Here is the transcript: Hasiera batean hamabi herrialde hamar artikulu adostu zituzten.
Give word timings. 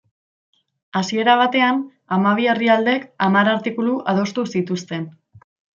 Hasiera 0.99 1.35
batean 1.41 1.83
hamabi 2.17 2.49
herrialde 2.55 2.99
hamar 3.27 3.55
artikulu 3.55 3.97
adostu 4.15 4.51
zituzten. 4.57 5.11